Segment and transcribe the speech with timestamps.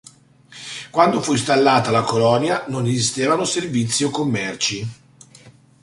[0.89, 4.83] Quando fu installata la colonia, non esistevano servizi o commerci.